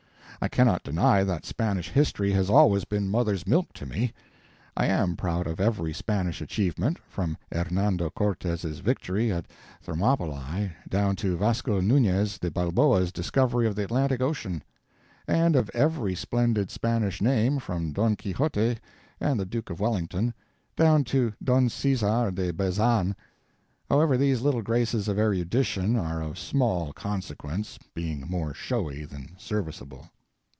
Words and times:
I 0.43 0.47
cannot 0.47 0.81
deny 0.81 1.23
that 1.23 1.45
Spanish 1.45 1.89
history 1.89 2.31
has 2.31 2.49
always 2.49 2.83
been 2.83 3.07
mother's 3.11 3.45
milk 3.45 3.73
to 3.73 3.85
me. 3.85 4.11
I 4.75 4.87
am 4.87 5.15
proud 5.15 5.45
of 5.45 5.59
every 5.61 5.93
Spanish 5.93 6.41
achievement, 6.41 6.97
from 7.07 7.37
Hernando 7.51 8.09
Cortes's 8.09 8.79
victory 8.79 9.31
at 9.31 9.45
Thermopylae 9.83 10.73
down 10.89 11.15
to 11.17 11.37
Vasco 11.37 11.79
Nunez 11.79 12.39
de 12.39 12.49
Balboa's 12.49 13.11
discovery 13.11 13.67
of 13.67 13.75
the 13.75 13.83
Atlantic 13.83 14.19
ocean; 14.19 14.63
and 15.27 15.55
of 15.55 15.69
every 15.75 16.15
splendid 16.15 16.71
Spanish 16.71 17.21
name, 17.21 17.59
from 17.59 17.91
Don 17.93 18.15
Quixote 18.15 18.79
and 19.19 19.39
the 19.39 19.45
Duke 19.45 19.69
of 19.69 19.79
Wellington 19.79 20.33
down 20.75 21.03
to 21.03 21.33
Don 21.43 21.69
Caesar 21.69 22.31
de 22.33 22.49
Bazan. 22.49 23.15
However, 23.91 24.17
these 24.17 24.41
little 24.41 24.63
graces 24.63 25.07
of 25.07 25.19
erudition 25.19 25.95
are 25.95 26.19
of 26.19 26.39
small 26.39 26.93
consequence, 26.93 27.77
being 27.93 28.21
more 28.27 28.55
showy 28.55 29.05
than 29.05 29.35
serviceable. 29.37 30.09